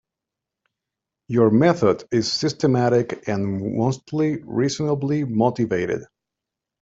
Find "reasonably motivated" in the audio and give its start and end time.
4.43-6.05